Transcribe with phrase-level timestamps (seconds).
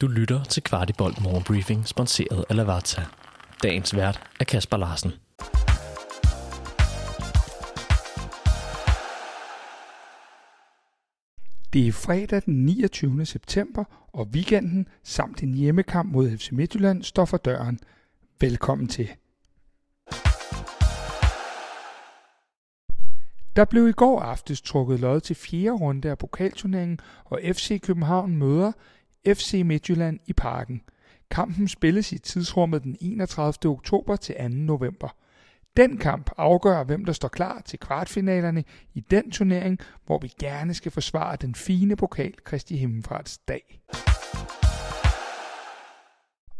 [0.00, 3.02] Du lytter til Kvartibolt Morgenbriefing, sponsoreret af Lavazza.
[3.62, 5.10] Dagens vært er Kasper Larsen.
[11.72, 13.26] Det er fredag den 29.
[13.26, 17.78] september, og weekenden samt en hjemmekamp mod FC Midtjylland står for døren.
[18.40, 19.08] Velkommen til.
[23.56, 28.36] Der blev i går aftes trukket lod til fjerde runde af pokalturneringen, og FC København
[28.36, 28.72] møder
[29.26, 30.80] FC Midtjylland i parken.
[31.30, 33.70] Kampen spilles i tidsrummet den 31.
[33.70, 34.48] oktober til 2.
[34.48, 35.08] november.
[35.76, 40.74] Den kamp afgør, hvem der står klar til kvartfinalerne i den turnering, hvor vi gerne
[40.74, 43.80] skal forsvare den fine pokal Kristi Himmelfarts dag.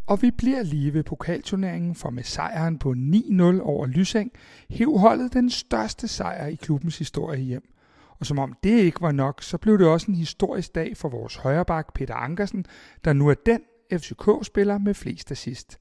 [0.06, 4.32] Og vi bliver lige ved pokalturneringen, for med sejren på 9-0 over Lyseng,
[4.70, 7.74] hev holdet den største sejr i klubbens historie hjem.
[8.20, 11.08] Og som om det ikke var nok, så blev det også en historisk dag for
[11.08, 12.64] vores højreback Peter Ankersen,
[13.04, 13.60] der nu er den
[13.92, 15.78] FCK-spiller med flest assist.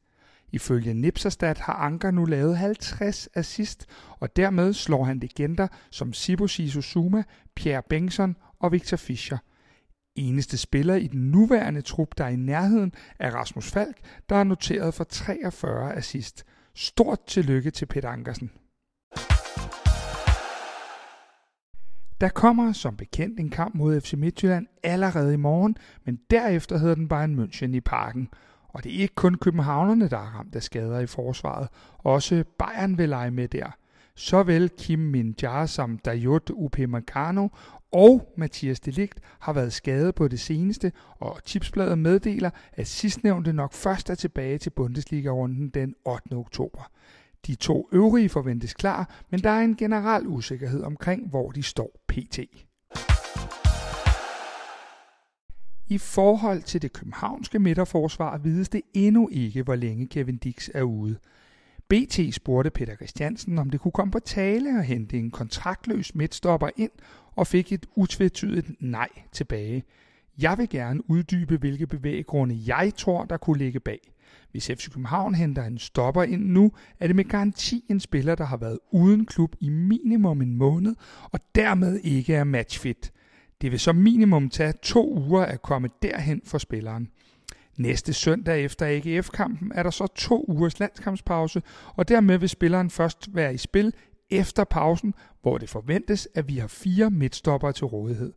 [0.51, 3.85] Ifølge Nipserstat har Anker nu lavet 50 assist,
[4.19, 7.23] og dermed slår han legender som Sibo Sisuzuma,
[7.55, 9.37] Pierre Bengtsson og Victor Fischer.
[10.15, 13.97] Eneste spiller i den nuværende trup, der er i nærheden, er Rasmus Falk,
[14.29, 16.45] der er noteret for 43 assist.
[16.75, 18.51] Stort tillykke til Peter Ankersen.
[22.21, 26.95] Der kommer som bekendt en kamp mod FC Midtjylland allerede i morgen, men derefter hedder
[26.95, 28.29] den Bayern München i parken.
[28.67, 31.67] Og det er ikke kun københavnerne, der er ramt af skader i forsvaret.
[31.97, 33.75] Også Bayern vil lege med der.
[34.15, 37.47] Såvel Kim min som Dayot Upamecano
[37.91, 43.73] og Mathias Delikt har været skadet på det seneste, og Tipsbladet meddeler, at sidstnævnte nok
[43.73, 46.33] først er tilbage til Bundesliga-runden den 8.
[46.33, 46.91] oktober.
[47.47, 51.91] De to øvrige forventes klar, men der er en generel usikkerhed omkring, hvor de står
[52.07, 52.39] pt.
[55.91, 60.83] I forhold til det københavnske midterforsvar vides det endnu ikke, hvor længe Kevin Dix er
[60.83, 61.17] ude.
[61.87, 66.69] BT spurgte Peter Christiansen, om det kunne komme på tale at hente en kontraktløs midtstopper
[66.77, 66.91] ind,
[67.35, 69.83] og fik et utvetydigt nej tilbage.
[70.41, 73.99] Jeg vil gerne uddybe, hvilke bevæggrunde jeg tror, der kunne ligge bag.
[74.51, 78.45] Hvis FC København henter en stopper ind nu, er det med garanti en spiller, der
[78.45, 83.11] har været uden klub i minimum en måned, og dermed ikke er matchfit.
[83.61, 87.09] Det vil så minimum tage to uger at komme derhen for spilleren.
[87.77, 91.61] Næste søndag efter AGF-kampen er der så to ugers landskampspause,
[91.95, 93.93] og dermed vil spilleren først være i spil
[94.29, 98.33] efter pausen, hvor det forventes, at vi har fire midtstopper til rådighed.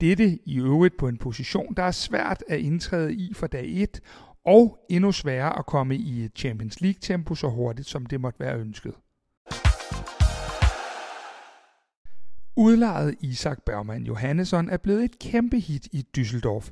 [0.00, 4.00] Dette i øvrigt på en position, der er svært at indtræde i for dag 1,
[4.46, 8.58] og endnu sværere at komme i et Champions League-tempo så hurtigt, som det måtte være
[8.58, 8.92] ønsket.
[12.56, 16.70] Udlejet Isak Bergman Johannesson er blevet et kæmpe hit i Düsseldorf.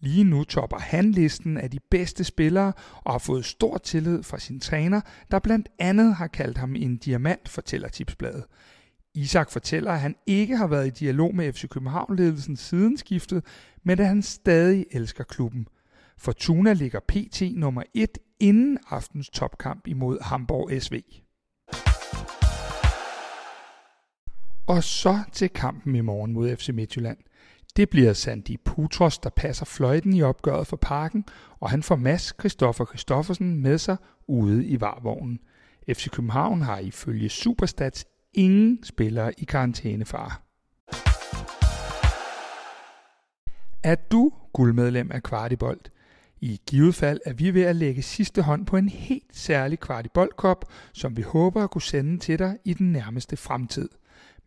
[0.00, 2.72] Lige nu topper han listen af de bedste spillere
[3.04, 5.00] og har fået stor tillid fra sin træner,
[5.30, 8.44] der blandt andet har kaldt ham en diamant, fortæller Tipsbladet.
[9.14, 13.44] Isak fortæller, at han ikke har været i dialog med FC København-ledelsen siden skiftet,
[13.84, 15.66] men at han stadig elsker klubben.
[16.18, 21.02] Fortuna ligger PT nummer 1 inden aftens topkamp imod Hamburg SV.
[24.66, 27.18] Og så til kampen i morgen mod FC Midtjylland.
[27.76, 31.24] Det bliver Sandy Putros, der passer fløjten i opgøret for parken,
[31.60, 33.96] og han får Mads Christoffer Christoffersen med sig
[34.28, 35.38] ude i varvognen.
[35.92, 40.32] FC København har ifølge Superstats ingen spillere i karantænefare.
[43.82, 45.90] Er du guldmedlem af Kvartibolt?
[46.40, 50.64] I givet fald er vi ved at lægge sidste hånd på en helt særlig kvartiboldkop,
[50.92, 53.88] som vi håber at kunne sende til dig i den nærmeste fremtid.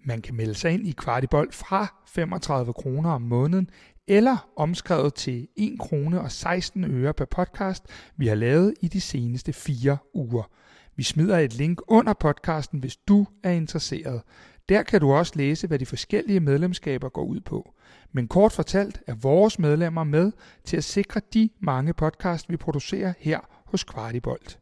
[0.04, 3.70] Man kan melde sig ind i kvartibold fra 35 kroner om måneden,
[4.08, 7.84] eller omskrevet til 1 krone og 16 øre per podcast,
[8.18, 10.52] vi har lavet i de seneste fire uger.
[10.96, 14.22] Vi smider et link under podcasten, hvis du er interesseret.
[14.70, 17.74] Der kan du også læse, hvad de forskellige medlemskaber går ud på.
[18.12, 20.32] Men kort fortalt er vores medlemmer med
[20.64, 24.60] til at sikre de mange podcast, vi producerer her hos Kvartibolt.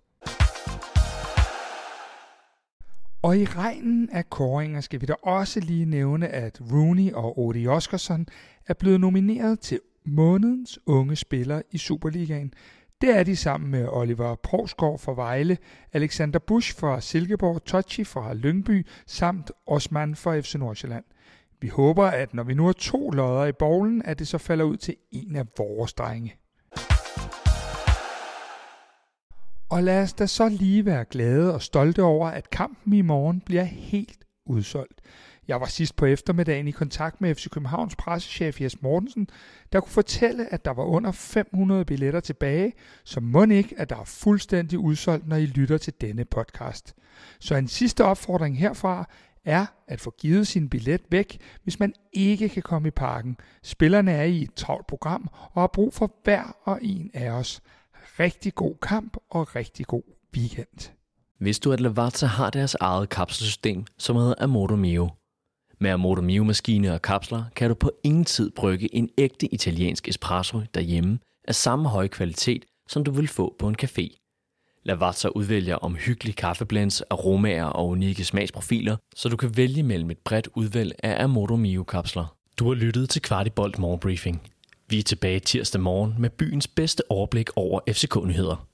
[3.22, 7.68] Og i regnen af koringer skal vi da også lige nævne, at Rooney og Odi
[7.68, 8.26] Oskarsson
[8.68, 12.54] er blevet nomineret til månedens unge spiller i Superligaen.
[13.02, 15.58] Det er de sammen med Oliver Provsgaard fra Vejle,
[15.94, 21.04] Alexander Busch fra Silkeborg, Tochi fra Lyngby samt Osman fra FC Nordsjælland.
[21.62, 24.66] Vi håber, at når vi nu har to lodder i bowlen, at det så falder
[24.66, 26.36] ud til en af vores drenge.
[29.70, 33.42] Og lad os da så lige være glade og stolte over, at kampen i morgen
[33.46, 35.02] bliver helt udsolgt.
[35.48, 39.30] Jeg var sidst på eftermiddagen i kontakt med FC Københavns pressechef Jes Mortensen,
[39.74, 42.74] der kunne fortælle, at der var under 500 billetter tilbage,
[43.04, 46.96] så må ikke, at der er fuldstændig udsolgt, når I lytter til denne podcast.
[47.40, 49.10] Så en sidste opfordring herfra
[49.46, 53.38] er at få givet sin billet væk, hvis man ikke kan komme i parken.
[53.64, 57.62] Spillerne er i et travlt program og har brug for hver og en af os.
[58.20, 60.04] Rigtig god kamp og rigtig god
[60.38, 60.97] weekend.
[61.40, 65.10] Vidste du at Lavazza har deres eget kapselsystem, som hedder Amorto Mio.
[65.80, 70.08] Med Amorto Mio maskiner og kapsler kan du på ingen tid brygge en ægte italiensk
[70.08, 74.24] espresso derhjemme af samme høje kvalitet, som du vil få på en café.
[74.84, 80.48] Lavazza udvælger omhyggelige kaffeblends, aromaer og unikke smagsprofiler, så du kan vælge mellem et bredt
[80.56, 82.36] udvalg af Amorto Mio kapsler.
[82.60, 84.42] Du har lyttet til Kvartibolt Morgenbriefing.
[84.90, 88.68] Vi er tilbage tirsdag morgen med byens bedste overblik over FCK-nyheder.